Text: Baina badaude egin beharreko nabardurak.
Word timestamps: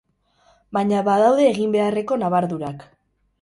Baina 0.77 1.03
badaude 1.07 1.45
egin 1.49 1.77
beharreko 1.77 2.19
nabardurak. 2.23 2.89